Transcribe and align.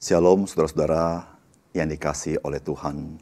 Shalom 0.00 0.48
saudara-saudara 0.48 1.28
yang 1.76 1.92
dikasih 1.92 2.40
oleh 2.40 2.56
Tuhan. 2.56 3.20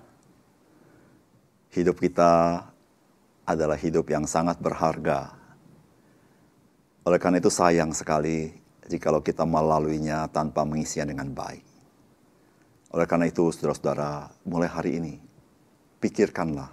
Hidup 1.75 1.99
kita 1.99 2.63
adalah 3.43 3.75
hidup 3.75 4.07
yang 4.07 4.31
sangat 4.31 4.63
berharga. 4.63 5.35
Oleh 7.03 7.19
karena 7.19 7.43
itu 7.43 7.51
sayang 7.51 7.91
sekali 7.91 8.55
jikalau 8.87 9.19
kita 9.19 9.43
melaluinya 9.43 10.31
tanpa 10.31 10.63
mengisinya 10.63 11.11
dengan 11.11 11.35
baik. 11.35 11.67
Oleh 12.95 13.11
karena 13.11 13.27
itu 13.27 13.51
saudara-saudara, 13.51 14.31
mulai 14.47 14.71
hari 14.71 15.03
ini 15.03 15.15
pikirkanlah 15.99 16.71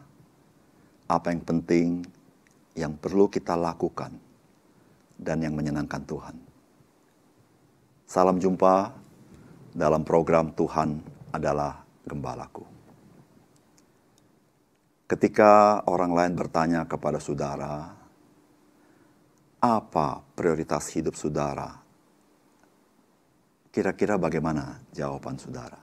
apa 1.09 1.33
yang 1.33 1.41
penting 1.41 2.05
yang 2.77 2.93
perlu 2.93 3.25
kita 3.25 3.57
lakukan 3.57 4.13
dan 5.17 5.41
yang 5.41 5.57
menyenangkan 5.57 6.05
Tuhan. 6.05 6.37
Salam 8.05 8.37
jumpa 8.37 9.01
dalam 9.75 10.07
program 10.07 10.55
Tuhan 10.55 11.03
adalah 11.35 11.83
gembalaku. 12.07 12.63
Ketika 15.05 15.83
orang 15.91 16.15
lain 16.15 16.33
bertanya 16.33 16.87
kepada 16.87 17.19
saudara, 17.19 17.91
apa 19.59 20.07
prioritas 20.33 20.89
hidup 20.95 21.13
saudara? 21.19 21.67
Kira-kira 23.69 24.15
bagaimana 24.15 24.79
jawaban 24.95 25.35
saudara? 25.35 25.77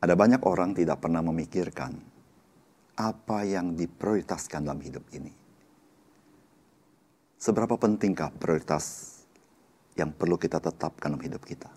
Ada 0.00 0.14
banyak 0.16 0.40
orang 0.48 0.72
tidak 0.72 1.04
pernah 1.04 1.20
memikirkan 1.20 1.92
apa 2.96 3.38
yang 3.44 3.76
diprioritaskan 3.76 4.64
dalam 4.64 4.80
hidup 4.80 5.04
ini. 5.12 5.32
Seberapa 7.36 7.76
pentingkah 7.76 8.32
prioritas 8.32 9.12
yang 9.92 10.08
perlu 10.16 10.40
kita 10.40 10.56
tetapkan 10.56 11.12
dalam 11.12 11.20
hidup 11.20 11.44
kita? 11.44 11.75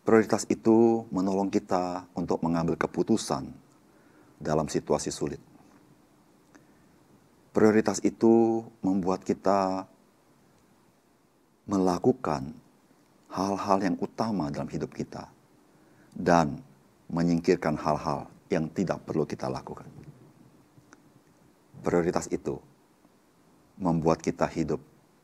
Prioritas 0.00 0.48
itu 0.48 1.04
menolong 1.12 1.52
kita 1.52 2.08
untuk 2.16 2.40
mengambil 2.40 2.74
keputusan 2.80 3.52
dalam 4.40 4.66
situasi 4.66 5.12
sulit. 5.12 5.38
Prioritas 7.52 8.00
itu 8.00 8.64
membuat 8.80 9.26
kita 9.26 9.84
melakukan 11.68 12.54
hal-hal 13.30 13.78
yang 13.84 13.96
utama 14.00 14.48
dalam 14.48 14.70
hidup 14.72 14.90
kita 14.90 15.28
dan 16.16 16.58
menyingkirkan 17.10 17.76
hal-hal 17.78 18.26
yang 18.50 18.66
tidak 18.72 18.98
perlu 19.06 19.22
kita 19.28 19.46
lakukan. 19.46 19.86
Prioritas 21.84 22.26
itu 22.32 22.58
membuat 23.78 24.20
kita 24.20 24.44
hidup 24.50 24.80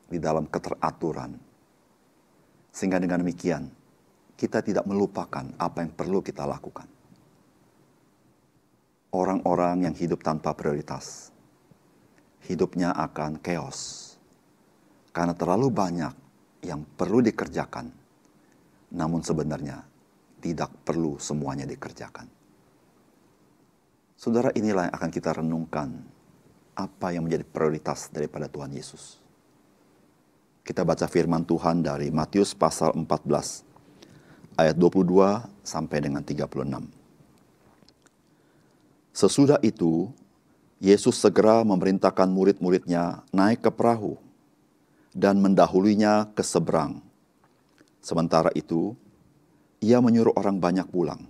di 0.07 0.23
dalam 0.23 0.47
keteraturan, 0.47 1.35
sehingga 2.71 3.03
dengan 3.03 3.21
demikian 3.21 3.69
kita 4.37 4.61
tidak 4.61 4.85
melupakan 4.85 5.49
apa 5.57 5.81
yang 5.81 5.93
perlu 5.97 6.21
kita 6.21 6.45
lakukan. 6.45 6.87
Orang-orang 9.17 9.89
yang 9.89 9.95
hidup 9.97 10.21
tanpa 10.21 10.53
prioritas, 10.53 11.33
hidupnya 12.45 12.93
akan 12.93 13.41
chaos. 13.41 14.13
Karena 15.09 15.33
terlalu 15.33 15.73
banyak 15.73 16.15
yang 16.69 16.85
perlu 16.85 17.25
dikerjakan, 17.25 17.89
namun 18.93 19.25
sebenarnya 19.25 19.81
tidak 20.45 20.69
perlu 20.85 21.17
semuanya 21.17 21.65
dikerjakan. 21.65 22.29
Saudara 24.21 24.53
inilah 24.53 24.93
yang 24.93 24.95
akan 25.01 25.11
kita 25.13 25.31
renungkan 25.41 25.89
apa 26.77 27.09
yang 27.17 27.25
menjadi 27.25 27.49
prioritas 27.49 28.13
daripada 28.13 28.53
Tuhan 28.53 28.69
Yesus. 28.77 29.17
Kita 30.61 30.85
baca 30.85 31.09
firman 31.09 31.49
Tuhan 31.49 31.81
dari 31.81 32.13
Matius 32.13 32.53
pasal 32.53 32.93
14 32.93 33.76
ayat 34.57 34.77
22 34.77 35.45
sampai 35.63 35.99
dengan 36.01 36.25
36. 36.25 36.89
Sesudah 39.17 39.61
itu, 39.65 40.13
Yesus 40.77 41.17
segera 41.17 41.65
memerintahkan 41.65 42.29
murid-muridnya 42.29 43.25
naik 43.33 43.65
ke 43.65 43.71
perahu 43.73 44.21
dan 45.17 45.41
mendahulunya 45.41 46.29
ke 46.37 46.45
seberang. 46.45 47.01
Sementara 48.05 48.53
itu, 48.53 48.93
ia 49.81 50.05
menyuruh 50.05 50.37
orang 50.37 50.61
banyak 50.61 50.85
pulang. 50.93 51.25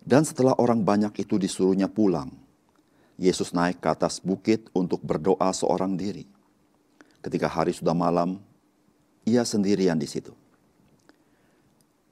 Dan 0.00 0.24
setelah 0.24 0.56
orang 0.56 0.80
banyak 0.80 1.12
itu 1.20 1.36
disuruhnya 1.36 1.92
pulang, 1.92 2.32
Yesus 3.20 3.52
naik 3.52 3.84
ke 3.84 3.88
atas 3.92 4.16
bukit 4.16 4.72
untuk 4.72 5.04
berdoa 5.04 5.52
seorang 5.52 5.92
diri. 5.92 6.24
Ketika 7.20 7.52
hari 7.52 7.76
sudah 7.76 7.92
malam, 7.92 8.40
ia 9.28 9.44
sendirian 9.44 10.00
di 10.00 10.08
situ. 10.08 10.32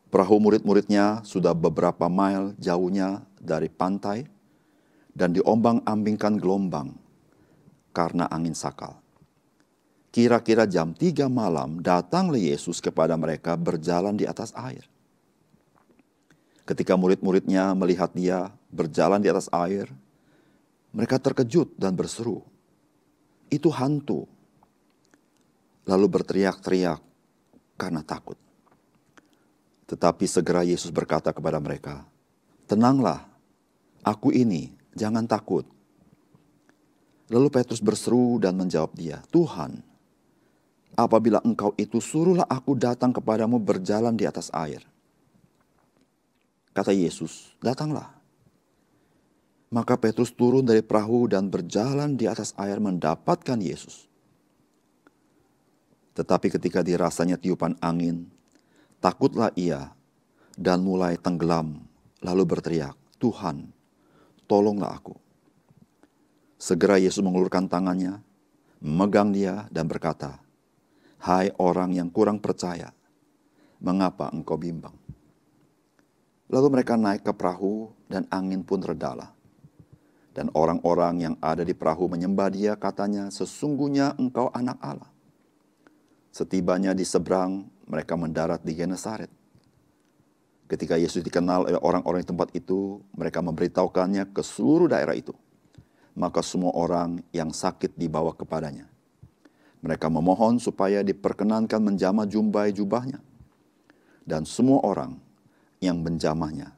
Perahu 0.09 0.41
murid-muridnya 0.41 1.21
sudah 1.21 1.53
beberapa 1.53 2.09
mil 2.09 2.57
jauhnya 2.57 3.29
dari 3.37 3.69
pantai 3.69 4.25
dan 5.13 5.37
diombang-ambingkan 5.37 6.41
gelombang 6.41 6.97
karena 7.93 8.25
angin 8.33 8.57
sakal. 8.57 8.97
Kira-kira 10.09 10.65
jam 10.65 10.97
tiga 10.97 11.29
malam 11.29 11.85
datanglah 11.85 12.41
Yesus 12.41 12.81
kepada 12.81 13.21
mereka 13.21 13.53
berjalan 13.61 14.17
di 14.17 14.25
atas 14.25 14.57
air. 14.57 14.89
Ketika 16.65 16.97
murid-muridnya 16.97 17.77
melihat 17.77 18.17
dia 18.17 18.49
berjalan 18.73 19.21
di 19.21 19.29
atas 19.29 19.53
air, 19.53 19.93
mereka 20.97 21.21
terkejut 21.21 21.77
dan 21.77 21.93
berseru, 21.93 22.41
"Itu 23.53 23.69
hantu!" 23.69 24.25
Lalu 25.85 26.07
berteriak-teriak 26.09 27.01
karena 27.77 28.01
takut. 28.01 28.48
Tetapi 29.89 30.29
segera 30.29 30.61
Yesus 30.69 30.93
berkata 30.93 31.33
kepada 31.33 31.57
mereka, 31.57 32.05
"Tenanglah, 32.69 33.25
aku 34.05 34.29
ini, 34.37 34.77
jangan 34.93 35.25
takut." 35.25 35.65
Lalu 37.33 37.49
Petrus 37.49 37.81
berseru 37.81 38.37
dan 38.37 38.53
menjawab 38.61 38.93
dia, 38.93 39.25
"Tuhan, 39.33 39.81
apabila 40.93 41.41
engkau 41.41 41.73
itu 41.81 42.05
suruhlah 42.05 42.45
aku 42.45 42.77
datang 42.77 43.17
kepadamu 43.17 43.57
berjalan 43.57 44.13
di 44.13 44.29
atas 44.29 44.53
air." 44.53 44.85
Kata 46.77 46.93
Yesus, 46.93 47.57
"Datanglah." 47.65 48.13
Maka 49.73 50.01
Petrus 50.01 50.33
turun 50.33 50.65
dari 50.65 50.81
perahu 50.81 51.29
dan 51.29 51.49
berjalan 51.49 52.17
di 52.17 52.25
atas 52.25 52.57
air 52.57 52.81
mendapatkan 52.81 53.61
Yesus. 53.61 54.09
Tetapi 56.17 56.49
ketika 56.49 56.81
dirasanya 56.81 57.37
tiupan 57.37 57.77
angin, 57.85 58.33
Takutlah 58.99 59.55
ia 59.55 59.95
dan 60.59 60.83
mulai 60.83 61.15
tenggelam, 61.15 61.87
lalu 62.19 62.43
berteriak, 62.43 62.99
Tuhan, 63.23 63.71
tolonglah 64.51 64.99
aku. 64.99 65.15
Segera 66.59 66.99
Yesus 66.99 67.23
mengulurkan 67.23 67.71
tangannya, 67.71 68.19
memegang 68.83 69.31
dia 69.31 69.71
dan 69.71 69.87
berkata, 69.87 70.43
Hai 71.23 71.55
orang 71.63 71.95
yang 71.95 72.11
kurang 72.11 72.43
percaya, 72.43 72.91
mengapa 73.79 74.35
engkau 74.35 74.59
bimbang? 74.59 74.99
Lalu 76.51 76.67
mereka 76.75 76.99
naik 76.99 77.23
ke 77.23 77.31
perahu 77.31 77.95
dan 78.11 78.27
angin 78.35 78.67
pun 78.67 78.83
redalah. 78.83 79.31
Dan 80.35 80.51
orang-orang 80.55 81.23
yang 81.23 81.35
ada 81.39 81.63
di 81.63 81.75
perahu 81.75 82.11
menyembah 82.11 82.51
dia 82.51 82.75
katanya, 82.75 83.31
sesungguhnya 83.31 84.19
engkau 84.19 84.51
anak 84.51 84.79
Allah. 84.83 85.11
Setibanya 86.31 86.95
di 86.95 87.03
seberang, 87.03 87.67
mereka 87.89 88.15
mendarat 88.15 88.61
di 88.61 88.77
Genesaret. 88.77 89.33
Ketika 90.69 91.01
Yesus 91.01 91.25
dikenal 91.25 91.65
oleh 91.73 91.81
orang-orang 91.81 92.21
di 92.21 92.29
tempat 92.29 92.53
itu, 92.53 93.01
mereka 93.17 93.41
memberitahukannya 93.41 94.37
ke 94.37 94.45
seluruh 94.45 94.93
daerah 94.93 95.17
itu. 95.17 95.33
Maka 96.13 96.45
semua 96.45 96.77
orang 96.77 97.25
yang 97.33 97.49
sakit 97.49 97.97
dibawa 97.97 98.37
kepadanya. 98.37 98.85
Mereka 99.81 100.13
memohon 100.13 100.61
supaya 100.61 101.01
diperkenankan 101.01 101.81
menjamah 101.81 102.29
jumbai 102.29 102.77
jubahnya. 102.77 103.25
Dan 104.29 104.45
semua 104.45 104.85
orang 104.85 105.17
yang 105.81 106.05
menjamahnya 106.05 106.77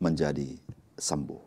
menjadi 0.00 0.56
sembuh. 0.96 1.45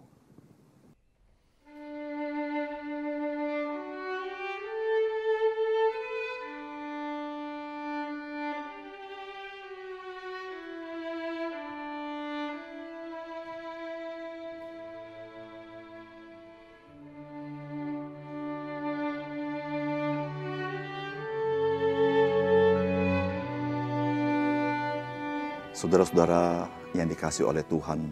Saudara-saudara 25.80 26.68
yang 26.92 27.08
dikasih 27.08 27.48
oleh 27.48 27.64
Tuhan, 27.64 28.04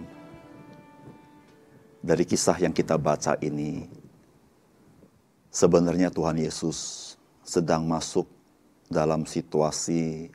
dari 2.00 2.24
kisah 2.24 2.56
yang 2.64 2.72
kita 2.72 2.96
baca 2.96 3.36
ini, 3.44 3.92
sebenarnya 5.52 6.08
Tuhan 6.08 6.40
Yesus 6.40 7.12
sedang 7.44 7.84
masuk 7.84 8.24
dalam 8.88 9.28
situasi 9.28 10.32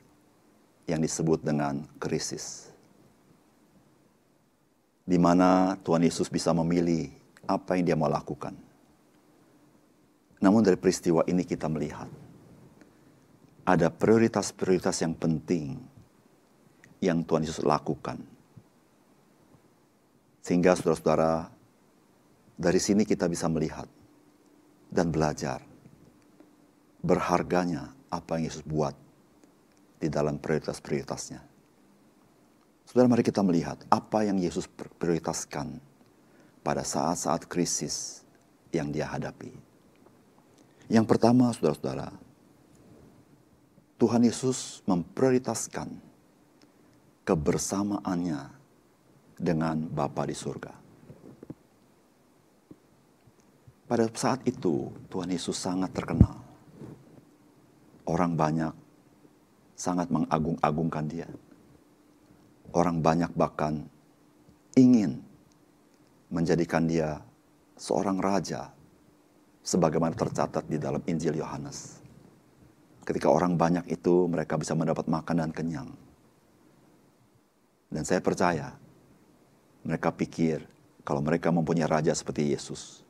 yang 0.85 1.01
disebut 1.01 1.41
dengan 1.41 1.81
krisis. 1.97 2.69
Di 5.01 5.17
mana 5.17 5.73
Tuhan 5.81 6.05
Yesus 6.05 6.29
bisa 6.29 6.53
memilih 6.53 7.09
apa 7.49 7.81
yang 7.81 7.85
dia 7.89 7.97
mau 7.97 8.13
lakukan. 8.13 8.53
Namun 10.37 10.61
dari 10.61 10.77
peristiwa 10.77 11.25
ini 11.25 11.41
kita 11.41 11.65
melihat 11.65 12.13
ada 13.65 13.89
prioritas-prioritas 13.89 15.01
yang 15.01 15.17
penting 15.17 15.92
yang 17.03 17.27
Tuhan 17.27 17.43
Yesus 17.43 17.67
lakukan. 17.67 18.23
Sehingga 20.39 20.75
saudara-saudara, 20.75 21.51
dari 22.55 22.79
sini 22.79 23.03
kita 23.03 23.27
bisa 23.27 23.51
melihat 23.51 23.87
dan 24.87 25.11
belajar 25.11 25.59
berharganya 27.03 27.91
apa 28.07 28.39
yang 28.39 28.47
Yesus 28.47 28.63
buat 28.63 28.95
di 29.99 30.07
dalam 30.07 30.39
prioritas-prioritasnya. 30.39 31.43
Saudara, 32.87 33.07
mari 33.11 33.23
kita 33.23 33.43
melihat 33.43 33.79
apa 33.91 34.23
yang 34.27 34.39
Yesus 34.39 34.67
prioritaskan 34.99 35.79
pada 36.63 36.83
saat-saat 36.83 37.47
krisis 37.47 38.23
yang 38.71 38.91
dia 38.91 39.07
hadapi. 39.07 39.51
Yang 40.91 41.05
pertama, 41.07 41.51
saudara-saudara, 41.55 42.11
Tuhan 43.99 44.27
Yesus 44.27 44.83
memprioritaskan 44.83 46.12
kebersamaannya 47.23 48.41
dengan 49.39 49.87
Bapa 49.87 50.27
di 50.27 50.35
surga. 50.35 50.73
Pada 53.83 54.07
saat 54.15 54.43
itu, 54.47 54.89
Tuhan 55.11 55.31
Yesus 55.31 55.59
sangat 55.59 55.91
terkenal. 55.91 56.39
Orang 58.03 58.35
banyak 58.35 58.73
sangat 59.75 60.11
mengagung-agungkan 60.11 61.05
dia. 61.07 61.29
Orang 62.73 62.99
banyak 62.99 63.31
bahkan 63.37 63.85
ingin 64.73 65.21
menjadikan 66.33 66.89
dia 66.89 67.21
seorang 67.77 68.17
raja 68.17 68.73
sebagaimana 69.61 70.17
tercatat 70.17 70.65
di 70.65 70.81
dalam 70.81 70.99
Injil 71.05 71.37
Yohanes. 71.37 72.01
Ketika 73.03 73.29
orang 73.29 73.59
banyak 73.59 73.85
itu 73.91 74.25
mereka 74.25 74.57
bisa 74.57 74.73
mendapat 74.73 75.05
makan 75.05 75.37
dan 75.43 75.51
kenyang. 75.51 75.89
Dan 77.93 78.01
saya 78.01 78.25
percaya 78.25 78.73
mereka 79.85 80.09
pikir 80.09 80.65
kalau 81.05 81.21
mereka 81.21 81.53
mempunyai 81.53 81.85
raja 81.85 82.09
seperti 82.09 82.49
Yesus, 82.49 83.05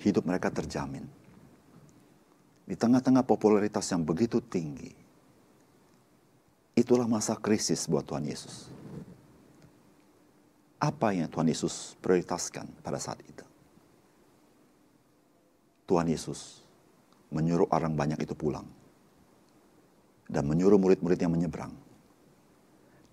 hidup 0.00 0.24
mereka 0.24 0.48
terjamin. 0.48 1.04
Di 2.64 2.72
tengah-tengah 2.72 3.20
popularitas 3.28 3.84
yang 3.92 4.00
begitu 4.00 4.40
tinggi, 4.40 4.96
itulah 6.72 7.04
masa 7.04 7.36
krisis 7.36 7.84
buat 7.84 8.08
Tuhan 8.08 8.24
Yesus. 8.24 8.72
Apa 10.80 11.12
yang 11.12 11.28
Tuhan 11.28 11.52
Yesus 11.52 11.92
prioritaskan 12.00 12.64
pada 12.80 12.96
saat 12.96 13.20
itu? 13.28 13.44
Tuhan 15.84 16.08
Yesus 16.08 16.64
menyuruh 17.28 17.68
orang 17.68 17.92
banyak 17.92 18.24
itu 18.24 18.32
pulang 18.32 18.64
dan 20.32 20.48
menyuruh 20.48 20.80
murid-murid 20.80 21.20
yang 21.20 21.32
menyeberang. 21.36 21.76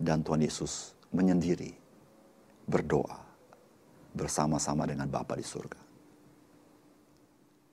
Dan 0.00 0.24
Tuhan 0.24 0.42
Yesus 0.42 0.96
menyendiri 1.12 1.72
berdoa 2.64 3.20
bersama-sama 4.12 4.88
dengan 4.88 5.08
Bapa 5.08 5.36
di 5.36 5.44
surga. 5.44 5.80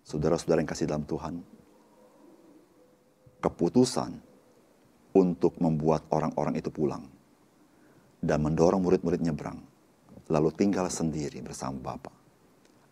Saudara-saudara 0.03 0.63
yang 0.63 0.69
kasih 0.69 0.89
dalam 0.89 1.05
Tuhan, 1.05 1.39
keputusan 3.39 4.11
untuk 5.15 5.55
membuat 5.63 6.07
orang-orang 6.11 6.59
itu 6.59 6.67
pulang 6.73 7.05
dan 8.19 8.43
mendorong 8.43 8.83
murid-murid 8.83 9.21
nyebrang, 9.23 9.59
lalu 10.27 10.49
tinggal 10.55 10.89
sendiri 10.91 11.39
bersama 11.39 11.93
Bapa 11.93 12.11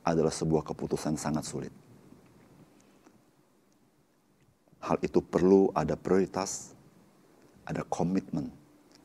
adalah 0.08 0.32
sebuah 0.32 0.64
keputusan 0.64 1.20
sangat 1.20 1.44
sulit. 1.44 1.74
Hal 4.80 5.02
itu 5.04 5.20
perlu 5.20 5.68
ada 5.76 6.00
prioritas, 6.00 6.72
ada 7.68 7.84
komitmen, 7.92 8.48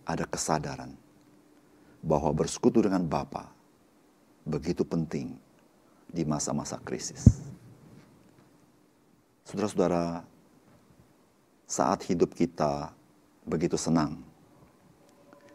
ada 0.07 0.23
kesadaran 0.29 1.02
bahwa 2.03 2.35
bersekutu 2.35 2.83
dengan 2.83 3.07
Bapa 3.07 3.47
begitu 4.43 4.83
penting 4.83 5.39
di 6.11 6.27
masa-masa 6.27 6.77
krisis. 6.83 7.41
Saudara-saudara, 9.47 10.27
saat 11.65 12.03
hidup 12.11 12.35
kita 12.35 12.91
begitu 13.47 13.79
senang, 13.79 14.21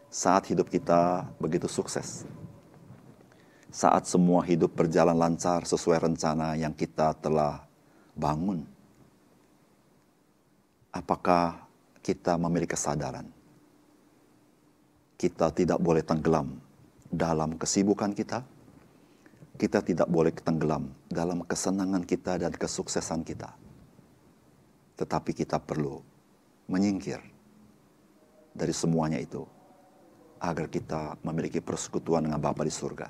saat 0.08 0.48
hidup 0.48 0.72
kita 0.72 1.28
begitu 1.38 1.68
sukses, 1.68 2.24
saat 3.70 4.08
semua 4.08 4.42
hidup 4.48 4.72
berjalan 4.74 5.14
lancar 5.14 5.68
sesuai 5.68 6.10
rencana 6.10 6.58
yang 6.58 6.74
kita 6.74 7.14
telah 7.20 7.62
bangun, 8.18 8.66
apakah 10.90 11.62
kita 12.02 12.40
memiliki 12.40 12.74
kesadaran? 12.74 13.37
Kita 15.18 15.50
tidak 15.50 15.82
boleh 15.82 16.06
tenggelam 16.06 16.62
dalam 17.10 17.58
kesibukan 17.58 18.14
kita. 18.14 18.46
Kita 19.58 19.82
tidak 19.82 20.06
boleh 20.06 20.30
tenggelam 20.30 20.94
dalam 21.10 21.42
kesenangan 21.42 22.06
kita 22.06 22.38
dan 22.38 22.54
kesuksesan 22.54 23.26
kita. 23.26 23.50
Tetapi 25.02 25.34
kita 25.34 25.58
perlu 25.58 25.98
menyingkir 26.70 27.18
dari 28.54 28.70
semuanya 28.70 29.18
itu 29.18 29.42
agar 30.38 30.70
kita 30.70 31.18
memiliki 31.26 31.58
persekutuan 31.58 32.30
dengan 32.30 32.38
Bapa 32.38 32.62
di 32.62 32.70
surga. 32.70 33.10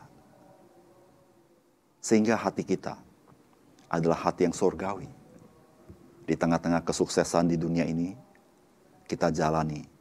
Sehingga 2.00 2.40
hati 2.40 2.64
kita 2.64 2.96
adalah 3.92 4.32
hati 4.32 4.48
yang 4.48 4.56
surgawi 4.56 5.12
di 6.24 6.36
tengah-tengah 6.36 6.84
kesuksesan 6.84 7.52
di 7.52 7.60
dunia 7.60 7.84
ini, 7.84 8.16
kita 9.08 9.32
jalani 9.32 9.97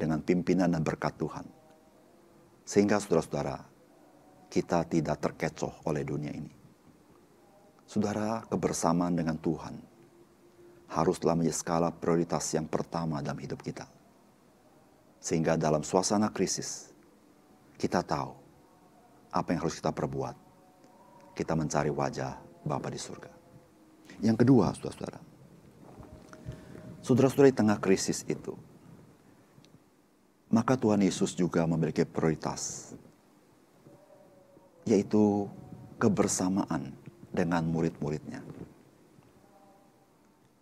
dengan 0.00 0.24
pimpinan 0.24 0.72
dan 0.72 0.80
berkat 0.80 1.12
Tuhan. 1.20 1.44
Sehingga 2.64 2.96
saudara-saudara, 2.96 3.60
kita 4.48 4.88
tidak 4.88 5.20
terkecoh 5.20 5.84
oleh 5.84 6.00
dunia 6.00 6.32
ini. 6.32 6.52
Saudara, 7.84 8.40
kebersamaan 8.48 9.12
dengan 9.12 9.36
Tuhan 9.36 9.76
haruslah 10.90 11.36
menjadi 11.36 11.54
skala 11.54 11.92
prioritas 11.92 12.48
yang 12.56 12.64
pertama 12.64 13.20
dalam 13.20 13.38
hidup 13.38 13.60
kita. 13.60 13.84
Sehingga 15.20 15.60
dalam 15.60 15.84
suasana 15.84 16.32
krisis, 16.32 16.88
kita 17.76 18.00
tahu 18.00 18.32
apa 19.30 19.48
yang 19.52 19.60
harus 19.60 19.76
kita 19.76 19.92
perbuat. 19.92 20.36
Kita 21.36 21.52
mencari 21.52 21.92
wajah 21.92 22.40
Bapa 22.64 22.88
di 22.88 23.00
surga. 23.00 23.32
Yang 24.20 24.44
kedua, 24.44 24.72
saudara-saudara, 24.76 25.30
Saudara-saudara 27.00 27.48
di 27.48 27.56
tengah 27.56 27.78
krisis 27.80 28.28
itu, 28.28 28.52
maka 30.50 30.74
Tuhan 30.74 31.06
Yesus 31.06 31.38
juga 31.38 31.62
memiliki 31.62 32.02
prioritas, 32.02 32.90
yaitu 34.82 35.46
kebersamaan 36.02 36.90
dengan 37.30 37.62
murid-muridnya. 37.70 38.42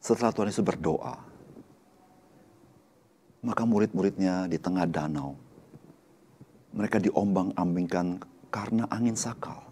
Setelah 0.04 0.32
Tuhan 0.36 0.52
Yesus 0.52 0.64
berdoa, 0.64 1.16
maka 3.40 3.62
murid-muridnya 3.64 4.44
di 4.44 4.60
tengah 4.60 4.84
danau, 4.84 5.32
mereka 6.76 7.00
diombang-ambingkan 7.00 8.20
karena 8.52 8.84
angin 8.92 9.16
sakal. 9.16 9.64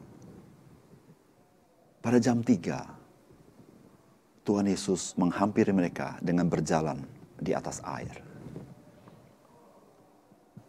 Pada 2.01 2.17
jam 2.17 2.41
3, 2.41 2.97
Tuhan 4.47 4.71
Yesus 4.71 5.19
menghampiri 5.19 5.75
mereka 5.75 6.17
dengan 6.23 6.47
berjalan 6.47 7.03
di 7.37 7.53
atas 7.53 7.83
air. 7.83 8.36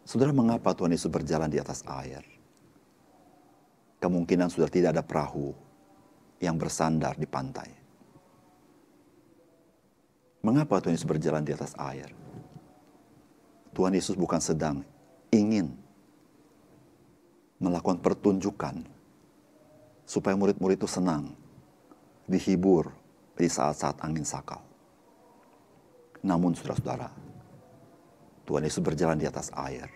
Saudara, 0.08 0.32
mengapa 0.32 0.72
Tuhan 0.72 0.96
Yesus 0.96 1.12
berjalan 1.12 1.52
di 1.52 1.60
atas 1.60 1.84
air? 1.84 2.24
Kemungkinan 4.00 4.48
sudah 4.48 4.72
tidak 4.72 4.96
ada 4.96 5.04
perahu 5.04 5.52
yang 6.40 6.56
bersandar 6.56 7.20
di 7.20 7.28
pantai. 7.28 7.68
Mengapa 10.40 10.80
Tuhan 10.80 10.96
Yesus 10.96 11.12
berjalan 11.12 11.44
di 11.44 11.52
atas 11.52 11.76
air? 11.76 12.08
Tuhan 13.76 13.92
Yesus 13.92 14.16
bukan 14.16 14.40
sedang 14.40 14.80
ingin 15.28 15.76
melakukan 17.60 18.00
pertunjukan 18.00 18.88
supaya 20.08 20.40
murid-murid 20.40 20.80
itu 20.80 20.88
senang, 20.88 21.36
dihibur 22.32 22.96
di 23.36 23.52
saat-saat 23.52 24.00
angin 24.08 24.24
sakal. 24.24 24.64
Namun 26.24 26.56
saudara-saudara, 26.56 27.27
Tuhan 28.48 28.64
Yesus 28.64 28.80
berjalan 28.80 29.20
di 29.20 29.28
atas 29.28 29.52
air 29.54 29.92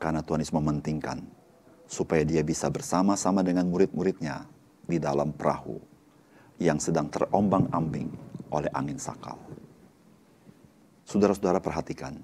Karena 0.00 0.24
Tuhan 0.24 0.40
Yesus 0.40 0.56
mementingkan 0.56 1.20
supaya 1.86 2.24
dia 2.24 2.40
bisa 2.40 2.72
bersama-sama 2.72 3.44
dengan 3.44 3.68
murid-muridnya 3.68 4.48
di 4.88 4.96
dalam 4.96 5.30
perahu 5.36 5.76
yang 6.56 6.80
sedang 6.80 7.12
terombang-ambing 7.12 8.08
oleh 8.48 8.72
angin 8.72 8.96
sakal. 8.96 9.36
Saudara-saudara 11.04 11.60
perhatikan 11.60 12.16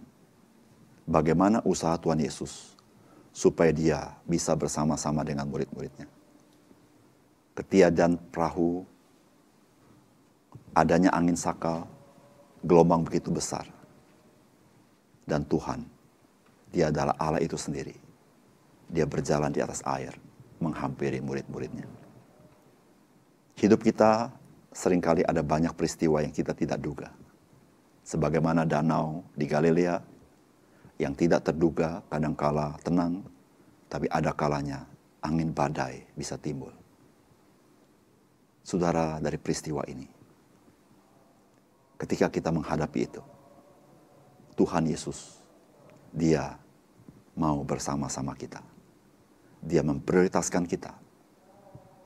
bagaimana 1.05 1.61
usaha 1.69 2.01
Tuhan 2.01 2.25
Yesus 2.25 2.75
supaya 3.31 3.71
dia 3.71 4.01
bisa 4.25 4.57
bersama-sama 4.57 5.23
dengan 5.23 5.47
murid-muridnya. 5.47 6.09
Ketiadaan 7.53 8.17
perahu, 8.33 8.83
adanya 10.73 11.13
angin 11.13 11.37
sakal, 11.37 11.85
gelombang 12.65 13.05
begitu 13.05 13.31
besar. 13.31 13.78
Dan 15.29 15.45
Tuhan, 15.45 15.85
dia 16.73 16.89
adalah 16.89 17.13
Allah 17.21 17.45
itu 17.45 17.61
sendiri. 17.61 17.93
Dia 18.89 19.05
berjalan 19.05 19.53
di 19.53 19.61
atas 19.61 19.85
air, 19.85 20.17
menghampiri 20.57 21.21
murid-muridnya. 21.21 21.85
Hidup 23.61 23.85
kita 23.85 24.33
sering 24.73 25.05
kali 25.05 25.21
ada 25.21 25.45
banyak 25.45 25.77
peristiwa 25.77 26.25
yang 26.25 26.33
kita 26.33 26.57
tidak 26.57 26.81
duga. 26.81 27.13
Sebagaimana 28.09 28.65
danau 28.65 29.21
di 29.37 29.45
Galilea 29.45 30.01
yang 30.97 31.13
tidak 31.13 31.45
terduga 31.45 32.01
kadangkala 32.09 32.81
tenang, 32.81 33.21
tapi 33.93 34.09
ada 34.09 34.33
kalanya 34.33 34.89
angin 35.21 35.53
badai 35.53 36.09
bisa 36.17 36.41
timbul. 36.41 36.73
Saudara 38.65 39.21
dari 39.21 39.37
peristiwa 39.37 39.85
ini, 39.85 40.09
ketika 42.01 42.33
kita 42.33 42.49
menghadapi 42.49 43.01
itu, 43.05 43.21
Tuhan 44.59 44.91
Yesus, 44.91 45.39
Dia 46.11 46.59
mau 47.39 47.63
bersama-sama 47.63 48.35
kita. 48.35 48.59
Dia 49.63 49.87
memprioritaskan 49.87 50.67
kita. 50.67 50.91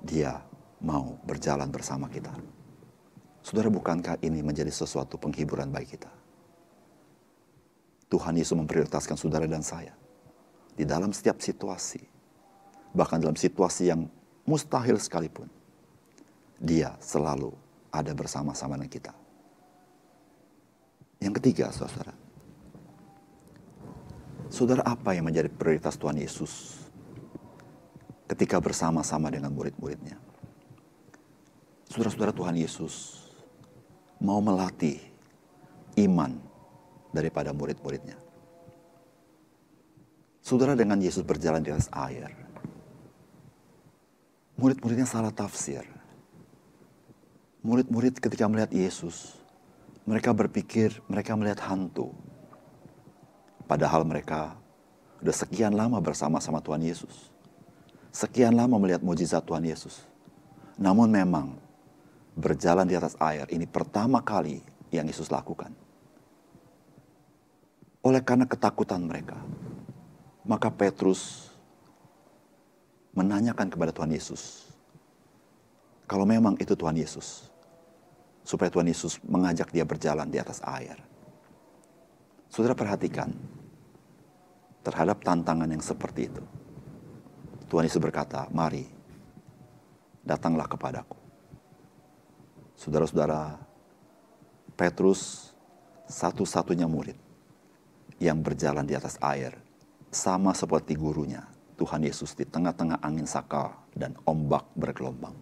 Dia 0.05 0.37
mau 0.85 1.17
berjalan 1.25 1.73
bersama 1.73 2.13
kita. 2.13 2.29
Saudara, 3.41 3.73
bukankah 3.73 4.21
ini 4.21 4.45
menjadi 4.45 4.69
sesuatu 4.69 5.17
penghiburan 5.17 5.73
bagi 5.73 5.97
kita? 5.97 6.13
Tuhan 8.13 8.37
Yesus 8.37 8.53
memprioritaskan 8.53 9.17
saudara 9.17 9.49
dan 9.49 9.65
saya 9.65 9.97
di 10.77 10.85
dalam 10.85 11.17
setiap 11.17 11.41
situasi, 11.41 12.05
bahkan 12.93 13.17
dalam 13.17 13.35
situasi 13.35 13.89
yang 13.89 14.05
mustahil 14.45 15.01
sekalipun. 15.01 15.49
Dia 16.61 16.93
selalu 17.01 17.57
ada 17.89 18.13
bersama-sama 18.13 18.77
dengan 18.77 18.93
kita. 18.93 19.13
Yang 21.25 21.35
ketiga, 21.41 21.73
saudara, 21.73 22.13
saudara 24.53 24.85
apa 24.85 25.17
yang 25.17 25.25
menjadi 25.25 25.49
prioritas 25.49 25.97
Tuhan 25.97 26.21
Yesus 26.21 26.85
ketika 28.29 28.61
bersama-sama 28.61 29.33
dengan 29.33 29.49
murid-muridnya? 29.57 30.21
Saudara-saudara 31.89 32.37
Tuhan 32.37 32.61
Yesus 32.61 33.25
mau 34.21 34.45
melatih 34.45 35.01
iman 36.05 36.37
daripada 37.17 37.57
murid-muridnya. 37.57 38.21
Saudara 40.45 40.77
dengan 40.77 41.01
Yesus 41.01 41.25
berjalan 41.25 41.65
di 41.65 41.73
atas 41.73 41.89
air. 41.89 42.29
Murid-muridnya 44.61 45.09
salah 45.09 45.33
tafsir. 45.33 45.85
Murid-murid 47.63 48.19
ketika 48.21 48.51
melihat 48.51 48.75
Yesus, 48.75 49.39
mereka 50.03 50.35
berpikir 50.35 50.99
mereka 51.07 51.39
melihat 51.39 51.63
hantu. 51.71 52.11
Padahal 53.73 54.05
mereka 54.05 54.53
sudah 55.17 55.33
sekian 55.33 55.73
lama 55.73 55.97
bersama-sama 55.97 56.61
Tuhan 56.61 56.85
Yesus. 56.85 57.33
Sekian 58.13 58.53
lama 58.53 58.77
melihat 58.77 59.01
mujizat 59.01 59.49
Tuhan 59.49 59.65
Yesus. 59.65 60.05
Namun 60.77 61.09
memang 61.09 61.57
berjalan 62.37 62.85
di 62.85 62.93
atas 63.01 63.17
air 63.17 63.49
ini 63.49 63.65
pertama 63.65 64.21
kali 64.21 64.61
yang 64.93 65.09
Yesus 65.09 65.33
lakukan. 65.33 65.73
Oleh 68.05 68.21
karena 68.21 68.45
ketakutan 68.45 69.09
mereka, 69.09 69.41
maka 70.45 70.69
Petrus 70.69 71.49
menanyakan 73.17 73.73
kepada 73.73 73.89
Tuhan 73.89 74.13
Yesus, 74.13 74.69
kalau 76.05 76.29
memang 76.29 76.61
itu 76.61 76.77
Tuhan 76.77 77.01
Yesus, 77.01 77.49
supaya 78.45 78.69
Tuhan 78.69 78.93
Yesus 78.93 79.17
mengajak 79.25 79.73
dia 79.73 79.89
berjalan 79.89 80.29
di 80.29 80.37
atas 80.37 80.61
air. 80.61 81.01
Saudara 82.53 82.77
perhatikan, 82.77 83.33
terhadap 84.83 85.23
tantangan 85.23 85.71
yang 85.71 85.83
seperti 85.83 86.29
itu, 86.29 86.43
Tuhan 87.73 87.89
Yesus 87.89 88.03
berkata, 88.03 88.51
mari, 88.53 88.85
datanglah 90.21 90.69
kepadaku. 90.69 91.19
Saudara-saudara, 92.77 93.59
Petrus 94.75 95.55
satu-satunya 96.11 96.91
murid 96.91 97.17
yang 98.19 98.43
berjalan 98.43 98.87
di 98.87 98.95
atas 98.95 99.19
air, 99.23 99.55
sama 100.13 100.53
seperti 100.53 100.99
gurunya, 100.99 101.47
Tuhan 101.79 102.05
Yesus 102.05 102.37
di 102.37 102.47
tengah-tengah 102.47 103.01
angin 103.03 103.27
sakal 103.27 103.75
dan 103.97 104.15
ombak 104.29 104.69
bergelombang. 104.77 105.35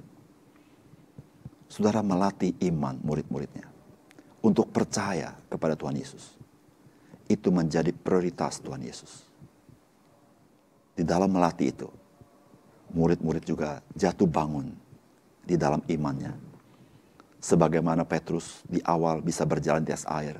Saudara 1.70 2.02
melatih 2.02 2.54
iman 2.66 2.98
murid-muridnya 2.98 3.70
untuk 4.42 4.74
percaya 4.74 5.36
kepada 5.46 5.78
Tuhan 5.78 5.94
Yesus. 5.94 6.34
Itu 7.30 7.54
menjadi 7.54 7.94
prioritas 7.94 8.58
Tuhan 8.58 8.82
Yesus. 8.82 9.29
Di 10.94 11.06
dalam 11.06 11.32
melatih 11.32 11.72
itu, 11.72 11.88
murid-murid 12.92 13.44
juga 13.46 13.80
jatuh 13.94 14.26
bangun 14.26 14.70
di 15.46 15.54
dalam 15.54 15.80
imannya. 15.86 16.34
Sebagaimana 17.40 18.04
Petrus 18.04 18.60
di 18.68 18.84
awal 18.84 19.24
bisa 19.24 19.48
berjalan 19.48 19.80
di 19.80 19.96
atas 19.96 20.04
air. 20.04 20.36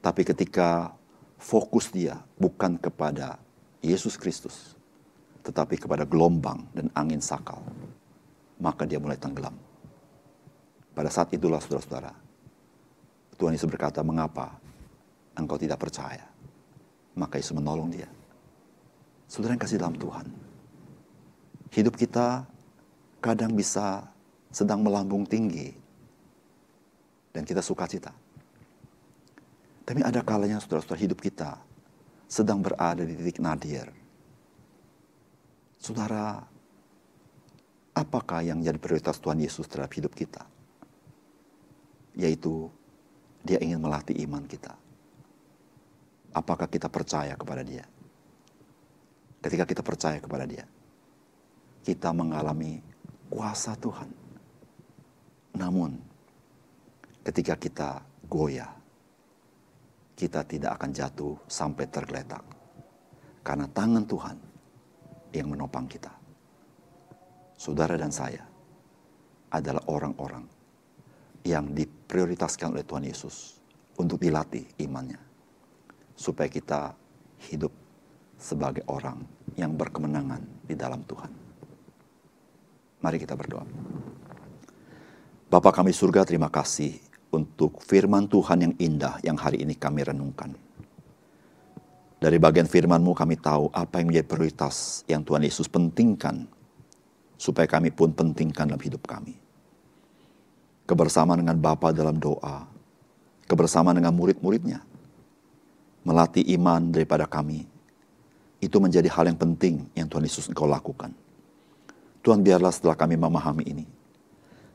Tapi 0.00 0.22
ketika 0.22 0.94
fokus 1.34 1.90
dia 1.90 2.20
bukan 2.38 2.78
kepada 2.78 3.42
Yesus 3.82 4.14
Kristus, 4.14 4.78
tetapi 5.42 5.80
kepada 5.80 6.06
gelombang 6.06 6.68
dan 6.76 6.92
angin 6.94 7.18
sakal, 7.18 7.58
maka 8.60 8.86
dia 8.86 9.00
mulai 9.02 9.18
tenggelam. 9.18 9.56
Pada 10.94 11.08
saat 11.08 11.32
itulah 11.32 11.58
saudara-saudara, 11.58 12.12
Tuhan 13.40 13.56
Yesus 13.56 13.72
berkata, 13.72 14.04
mengapa 14.04 14.52
engkau 15.32 15.56
tidak 15.56 15.80
percaya? 15.80 16.28
Maka 17.16 17.40
Yesus 17.40 17.56
menolong 17.56 17.88
dia. 17.88 18.06
Saudara 19.30 19.54
yang 19.54 19.62
kasih 19.62 19.78
dalam 19.78 19.94
Tuhan, 19.94 20.26
hidup 21.70 21.94
kita 21.94 22.50
kadang 23.22 23.54
bisa 23.54 24.10
sedang 24.50 24.82
melambung 24.82 25.22
tinggi 25.22 25.70
dan 27.30 27.46
kita 27.46 27.62
suka 27.62 27.86
cita. 27.86 28.10
Tapi 29.86 30.02
ada 30.02 30.26
kalanya 30.26 30.58
saudara-saudara 30.58 30.98
hidup 30.98 31.22
kita 31.22 31.62
sedang 32.26 32.58
berada 32.58 33.06
di 33.06 33.14
titik 33.14 33.38
nadir. 33.38 33.86
Saudara, 35.78 36.42
apakah 37.94 38.42
yang 38.42 38.58
jadi 38.66 38.82
prioritas 38.82 39.22
Tuhan 39.22 39.38
Yesus 39.38 39.70
terhadap 39.70 39.94
hidup 39.94 40.10
kita? 40.10 40.42
Yaitu 42.18 42.66
dia 43.46 43.62
ingin 43.62 43.78
melatih 43.78 44.18
iman 44.26 44.42
kita. 44.42 44.74
Apakah 46.34 46.66
kita 46.66 46.90
percaya 46.90 47.38
kepada 47.38 47.62
dia? 47.62 47.86
Ketika 49.40 49.64
kita 49.64 49.80
percaya 49.80 50.20
kepada 50.20 50.44
dia, 50.44 50.68
kita 51.80 52.12
mengalami 52.12 52.84
kuasa 53.32 53.72
Tuhan. 53.80 54.12
Namun, 55.56 55.96
ketika 57.24 57.56
kita 57.56 57.90
goyah, 58.28 58.68
kita 60.12 60.44
tidak 60.44 60.76
akan 60.76 60.90
jatuh 60.92 61.34
sampai 61.48 61.88
tergeletak. 61.88 62.44
Karena 63.40 63.64
tangan 63.72 64.04
Tuhan 64.04 64.36
yang 65.32 65.48
menopang 65.48 65.88
kita. 65.88 66.12
Saudara 67.56 67.96
dan 67.96 68.12
saya 68.12 68.44
adalah 69.48 69.80
orang-orang 69.88 70.44
yang 71.48 71.72
diprioritaskan 71.72 72.76
oleh 72.76 72.84
Tuhan 72.84 73.08
Yesus 73.08 73.56
untuk 73.96 74.20
dilatih 74.20 74.68
imannya. 74.84 75.20
Supaya 76.12 76.52
kita 76.52 76.92
hidup 77.48 77.72
sebagai 78.40 78.82
orang 78.88 79.20
yang 79.60 79.76
berkemenangan 79.76 80.40
di 80.64 80.72
dalam 80.72 81.04
Tuhan. 81.04 81.28
Mari 83.04 83.16
kita 83.20 83.36
berdoa. 83.36 83.64
Bapak 85.50 85.82
kami 85.82 85.92
surga 85.92 86.24
terima 86.24 86.48
kasih 86.48 86.96
untuk 87.30 87.84
firman 87.84 88.26
Tuhan 88.26 88.58
yang 88.64 88.74
indah 88.80 89.20
yang 89.20 89.36
hari 89.36 89.62
ini 89.62 89.76
kami 89.76 90.02
renungkan. 90.02 90.56
Dari 92.20 92.36
bagian 92.36 92.68
firman-Mu 92.68 93.16
kami 93.16 93.40
tahu 93.40 93.72
apa 93.72 94.00
yang 94.00 94.12
menjadi 94.12 94.28
prioritas 94.28 95.06
yang 95.08 95.24
Tuhan 95.24 95.40
Yesus 95.40 95.72
pentingkan, 95.72 96.44
supaya 97.40 97.64
kami 97.64 97.88
pun 97.88 98.12
pentingkan 98.12 98.68
dalam 98.68 98.82
hidup 98.84 99.08
kami. 99.08 99.40
Kebersamaan 100.84 101.40
dengan 101.40 101.56
Bapa 101.56 101.96
dalam 101.96 102.20
doa, 102.20 102.68
kebersamaan 103.48 103.96
dengan 103.96 104.12
murid-muridnya, 104.12 104.84
melatih 106.04 106.44
iman 106.60 106.92
daripada 106.92 107.24
kami, 107.24 107.64
itu 108.60 108.76
menjadi 108.76 109.08
hal 109.08 109.26
yang 109.26 109.40
penting 109.40 109.88
yang 109.96 110.06
Tuhan 110.06 110.24
Yesus 110.24 110.46
engkau 110.52 110.68
lakukan. 110.68 111.16
Tuhan 112.20 112.44
biarlah 112.44 112.68
setelah 112.68 112.94
kami 112.94 113.16
memahami 113.16 113.64
ini, 113.64 113.84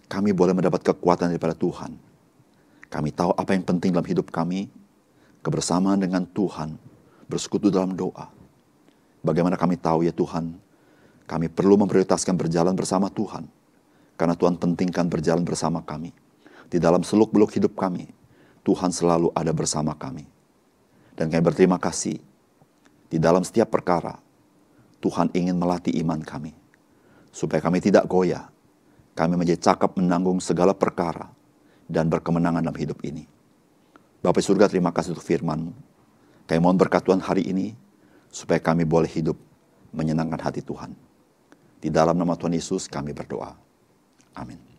kami 0.10 0.34
boleh 0.34 0.58
mendapat 0.58 0.82
kekuatan 0.82 1.30
daripada 1.30 1.54
Tuhan. 1.54 1.94
Kami 2.90 3.10
tahu 3.14 3.34
apa 3.38 3.54
yang 3.54 3.66
penting 3.66 3.94
dalam 3.94 4.06
hidup 4.06 4.34
kami, 4.34 4.66
kebersamaan 5.46 6.02
dengan 6.02 6.26
Tuhan, 6.26 6.78
bersekutu 7.30 7.70
dalam 7.70 7.94
doa. 7.94 8.30
Bagaimana 9.26 9.58
kami 9.58 9.78
tahu 9.78 10.06
ya 10.06 10.14
Tuhan, 10.14 10.58
kami 11.26 11.50
perlu 11.50 11.78
memprioritaskan 11.82 12.38
berjalan 12.38 12.78
bersama 12.78 13.10
Tuhan. 13.10 13.50
Karena 14.16 14.38
Tuhan 14.38 14.56
pentingkan 14.56 15.12
berjalan 15.12 15.44
bersama 15.44 15.84
kami. 15.84 16.16
Di 16.72 16.80
dalam 16.80 17.04
seluk-beluk 17.04 17.52
hidup 17.52 17.76
kami, 17.76 18.08
Tuhan 18.64 18.90
selalu 18.94 19.34
ada 19.36 19.52
bersama 19.52 19.92
kami. 19.92 20.24
Dan 21.20 21.28
kami 21.28 21.44
berterima 21.44 21.76
kasih 21.78 22.16
di 23.10 23.18
dalam 23.22 23.46
setiap 23.46 23.70
perkara, 23.70 24.18
Tuhan 25.00 25.30
ingin 25.38 25.56
melatih 25.56 25.94
iman 26.02 26.20
kami. 26.22 26.54
Supaya 27.30 27.62
kami 27.62 27.84
tidak 27.84 28.10
goyah. 28.10 28.50
Kami 29.16 29.40
menjadi 29.40 29.72
cakap 29.72 29.96
menanggung 29.96 30.44
segala 30.44 30.76
perkara 30.76 31.32
dan 31.88 32.12
berkemenangan 32.12 32.66
dalam 32.66 32.76
hidup 32.76 33.00
ini. 33.06 33.24
Bapak 34.20 34.42
surga 34.42 34.66
terima 34.66 34.90
kasih 34.90 35.14
untuk 35.14 35.22
firman 35.22 35.70
Kami 36.50 36.58
mohon 36.58 36.78
berkat 36.78 37.06
Tuhan 37.06 37.22
hari 37.22 37.46
ini 37.46 37.78
supaya 38.30 38.58
kami 38.58 38.86
boleh 38.86 39.10
hidup 39.10 39.38
menyenangkan 39.94 40.42
hati 40.52 40.62
Tuhan. 40.62 40.94
Di 41.82 41.94
dalam 41.94 42.18
nama 42.18 42.34
Tuhan 42.38 42.54
Yesus 42.54 42.90
kami 42.90 43.14
berdoa. 43.14 43.54
Amin. 44.36 44.75